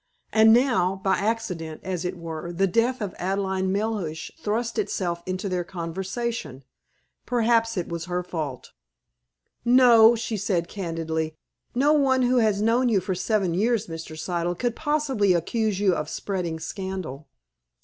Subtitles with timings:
[0.33, 5.47] And now, by accident, as it were, the death of Adelaide Melhuish thrust itself into
[5.47, 6.63] their conversation.
[7.27, 8.71] Perhaps it was her fault.
[9.63, 11.35] "No," she said candidly.
[11.75, 14.17] "No one who has known you for seven years, Mr.
[14.17, 17.27] Siddle, could possibly accuse you of spreading scandal."